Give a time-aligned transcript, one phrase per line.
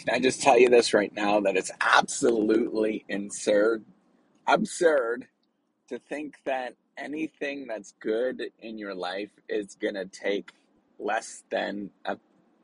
[0.00, 3.84] Can I just tell you this right now that it's absolutely absurd,
[4.46, 5.26] absurd
[5.90, 10.52] to think that anything that's good in your life is going to take
[10.98, 12.16] less than a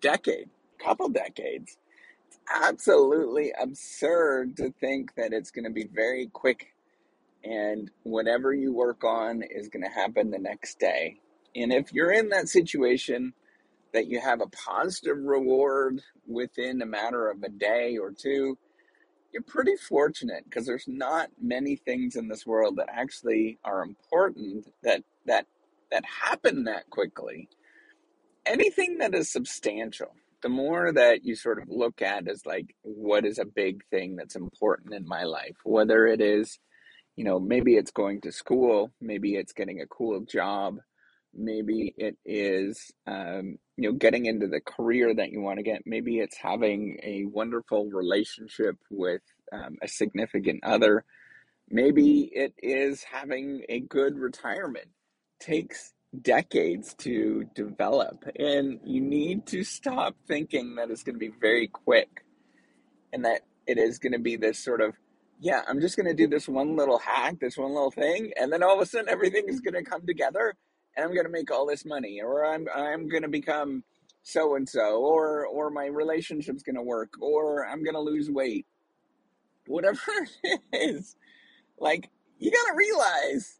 [0.00, 0.48] decade,
[0.82, 1.78] couple decades.
[2.26, 6.74] It's Absolutely absurd to think that it's going to be very quick
[7.44, 11.20] and whatever you work on is going to happen the next day.
[11.54, 13.34] And if you're in that situation
[13.92, 18.56] that you have a positive reward within a matter of a day or two,
[19.32, 24.66] you're pretty fortunate because there's not many things in this world that actually are important
[24.82, 25.46] that that
[25.90, 27.48] that happen that quickly.
[28.46, 33.24] Anything that is substantial, the more that you sort of look at as like what
[33.24, 36.58] is a big thing that's important in my life, whether it is
[37.16, 40.78] you know, maybe it's going to school, maybe it's getting a cool job,
[41.34, 45.82] maybe it is, um, you know, getting into the career that you want to get,
[45.86, 51.04] maybe it's having a wonderful relationship with um, a significant other,
[51.68, 54.88] maybe it is having a good retirement.
[55.38, 61.32] Takes decades to develop, and you need to stop thinking that it's going to be
[61.40, 62.24] very quick
[63.12, 64.94] and that it is going to be this sort of
[65.40, 68.52] yeah i'm just going to do this one little hack this one little thing and
[68.52, 70.54] then all of a sudden everything is going to come together
[70.96, 73.82] and i'm going to make all this money or i'm i'm going to become
[74.22, 78.30] so and so or or my relationship's going to work or i'm going to lose
[78.30, 78.66] weight.
[79.66, 80.00] Whatever
[80.42, 81.16] it is.
[81.78, 83.58] Like you got to realize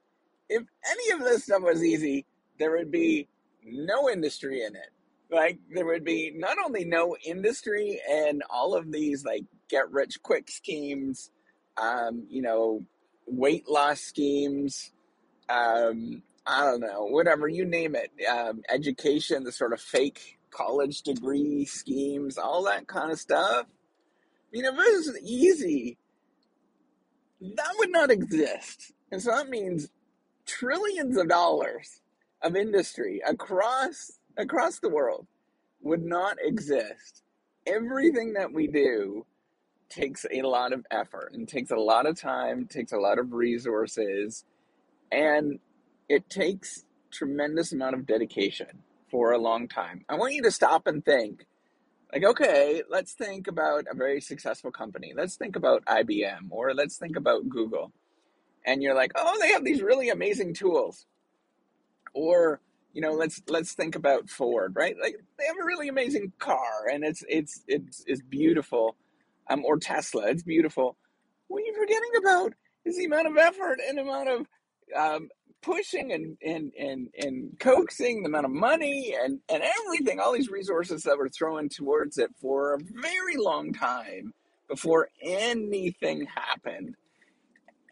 [0.48, 2.27] if any of this stuff was easy
[2.58, 3.27] there would be
[3.64, 4.91] no industry in it.
[5.31, 10.23] Like there would be not only no industry and all of these like get rich
[10.23, 11.31] quick schemes
[11.81, 12.84] um, you know
[13.27, 14.92] weight loss schemes
[15.48, 21.02] um, i don't know whatever you name it um, education the sort of fake college
[21.02, 23.66] degree schemes all that kind of stuff.
[23.66, 25.96] I mean if it was easy.
[27.41, 28.92] That would not exist.
[29.11, 29.88] And so that means
[30.46, 32.00] trillions of dollars
[32.42, 35.27] of industry across across the world
[35.83, 37.23] would not exist.
[37.67, 39.24] Everything that we do
[39.89, 43.33] takes a lot of effort and takes a lot of time, takes a lot of
[43.33, 44.45] resources,
[45.11, 45.58] and
[46.11, 50.05] it takes tremendous amount of dedication for a long time.
[50.09, 51.47] I want you to stop and think
[52.13, 55.13] like okay, let's think about a very successful company.
[55.17, 57.93] Let's think about IBM or let's think about Google.
[58.67, 61.07] And you're like, "Oh, they have these really amazing tools."
[62.13, 62.61] or
[62.92, 66.89] you know let's let's think about ford right like they have a really amazing car
[66.92, 68.97] and it's it's it's, it's beautiful
[69.48, 70.97] um or tesla it's beautiful
[71.48, 72.53] what are you're forgetting about
[72.85, 74.47] is the amount of effort and amount of
[74.97, 75.29] um,
[75.63, 80.51] pushing and, and and and coaxing the amount of money and and everything all these
[80.51, 84.33] resources that were thrown towards it for a very long time
[84.69, 86.95] before anything happened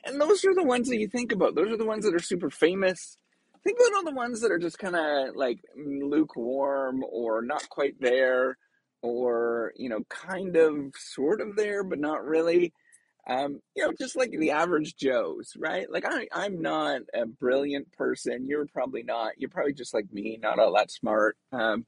[0.04, 1.54] and those are the ones that you think about.
[1.54, 3.16] Those are the ones that are super famous.
[3.64, 8.00] Think about all the ones that are just kind of like lukewarm or not quite
[8.00, 8.56] there,
[9.02, 12.72] or you know, kind of sort of there, but not really.
[13.26, 15.90] Um, you know, just like the average Joes, right?
[15.90, 18.46] Like I, I'm not a brilliant person.
[18.46, 19.32] You're probably not.
[19.36, 21.36] You're probably just like me, not all that smart.
[21.52, 21.84] Um,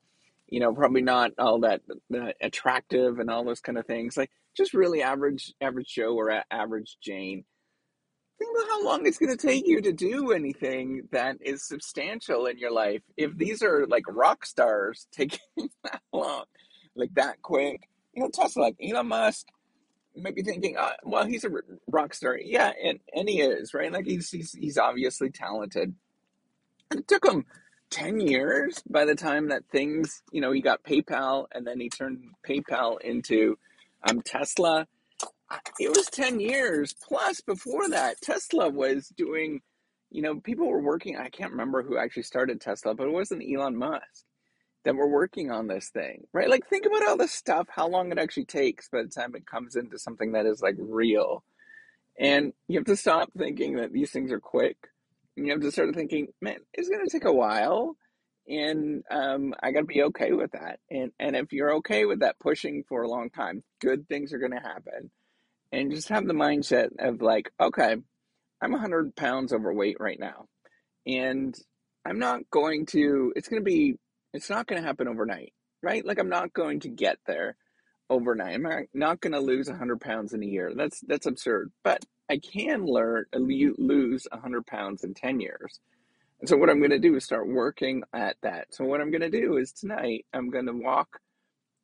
[0.49, 1.81] you know, probably not all that
[2.15, 4.17] uh, attractive and all those kind of things.
[4.17, 7.45] Like just really average, average Joe or average Jane
[8.41, 12.47] think about how long it's going to take you to do anything that is substantial
[12.47, 13.03] in your life.
[13.17, 16.45] If these are like rock stars taking that long,
[16.97, 17.83] like that quick,
[18.15, 19.47] you know, Tesla, like Elon Musk,
[20.21, 21.51] you might be thinking, uh, well, he's a
[21.89, 22.39] rock star.
[22.39, 23.93] Yeah, and, and he is, right?
[23.93, 25.95] Like he's, he's, he's obviously talented.
[26.91, 27.47] And it took him
[27.91, 31.89] 10 years by the time that things, you know, he got PayPal and then he
[31.89, 33.59] turned PayPal into
[34.09, 34.87] um, Tesla
[35.79, 39.61] it was 10 years plus before that tesla was doing
[40.11, 43.43] you know people were working i can't remember who actually started tesla but it wasn't
[43.43, 44.25] elon musk
[44.85, 46.49] that were working on this thing right?
[46.49, 49.47] Like think about all this stuff how long it actually takes by the time it
[49.47, 51.43] comes into something that is like real.
[52.19, 54.77] And you have to stop thinking that these things are quick
[55.37, 57.97] and you have to start thinking man it's going to take a while
[58.49, 60.81] and um, i got to be okay with that.
[60.91, 64.39] And and if you're okay with that pushing for a long time good things are
[64.39, 65.11] going to happen.
[65.73, 67.95] And just have the mindset of like, okay,
[68.61, 70.47] I'm 100 pounds overweight right now,
[71.07, 71.57] and
[72.05, 73.95] I'm not going to, it's going to be,
[74.35, 76.05] it's not going to happen overnight, right?
[76.07, 77.57] Like, I'm not going to get there
[78.11, 78.57] overnight.
[78.57, 80.73] I'm not, going to lose 100 pounds in a year.
[80.75, 81.73] That's, that's absurd.
[81.85, 85.81] But I can learn, lose 100 pounds in 10 years.
[86.41, 88.75] And so, what I'm going to do is start working at that.
[88.75, 91.21] So, what I'm going to do is tonight, I'm going to walk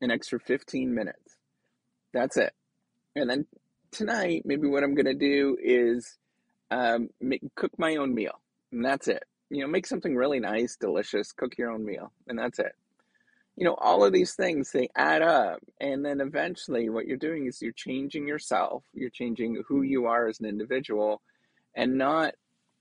[0.03, 1.37] an extra 15 minutes
[2.15, 2.55] That's it.
[3.17, 3.47] And then
[3.93, 6.19] tonight, maybe what I'm going to do is
[6.71, 8.41] um, make, cook my own meal.
[8.73, 9.25] And that's it.
[9.51, 12.13] You know, make something really nice, delicious, cook your own meal.
[12.27, 12.73] And that's it.
[13.57, 15.61] You know, all of these things, they add up.
[15.81, 20.29] And then eventually, what you're doing is you're changing yourself, you're changing who you are
[20.29, 21.23] as an individual,
[21.75, 22.35] and not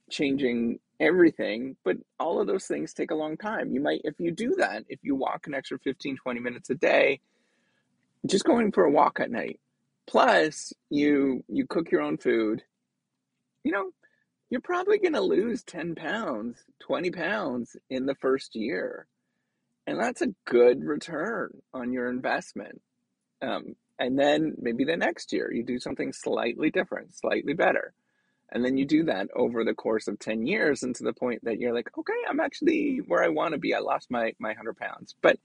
[0.10, 1.78] changing everything.
[1.86, 3.72] But all of those things take a long time.
[3.72, 6.76] You might, if you do that, if you walk an extra 15, 20 minutes a
[6.76, 7.22] day,
[8.26, 9.60] just going for a walk at night,
[10.08, 12.64] plus you you cook your own food
[13.64, 13.90] you know
[14.50, 19.08] you're probably going to lose 10 pounds 20 pounds in the first year
[19.88, 22.82] and that's a good return on your investment
[23.42, 27.94] um, and then maybe the next year you do something slightly different slightly better
[28.52, 31.44] and then you do that over the course of 10 years and to the point
[31.44, 34.50] that you're like okay i'm actually where i want to be i lost my my
[34.50, 35.38] 100 pounds but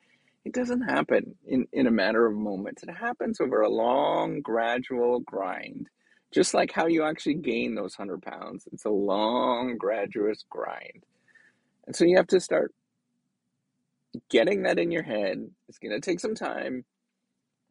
[0.45, 2.83] it doesn't happen in, in a matter of moments.
[2.83, 5.89] It happens over a long, gradual grind,
[6.33, 8.69] just like how you actually gain those 100 pounds.
[8.73, 11.05] It's a long, gradual grind.
[11.87, 12.73] And so you have to start
[14.29, 15.51] getting that in your head.
[15.69, 16.85] It's going to take some time.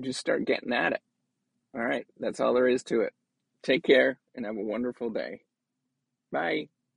[0.02, 1.02] Just start getting at it.
[1.74, 3.14] All right, that's all there is to it.
[3.62, 5.42] Take care and have a wonderful day.
[6.32, 6.70] Bye.